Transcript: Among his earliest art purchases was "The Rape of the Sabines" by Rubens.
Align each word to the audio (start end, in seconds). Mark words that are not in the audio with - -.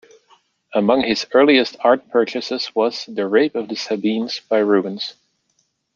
Among 0.73 1.03
his 1.03 1.27
earliest 1.31 1.75
art 1.81 2.09
purchases 2.09 2.73
was 2.73 3.05
"The 3.05 3.27
Rape 3.27 3.53
of 3.53 3.69
the 3.69 3.75
Sabines" 3.75 4.39
by 4.39 4.57
Rubens. 4.57 5.13